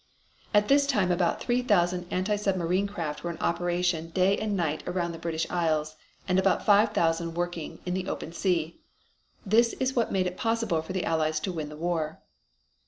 [0.51, 4.81] At this time about three thousand anti submarine craft were in operation day and night
[4.87, 5.95] around the British Isles,
[6.27, 8.81] and about five thousand working in the open sea.
[9.45, 12.19] This was what made it possible for the Allies to win the war.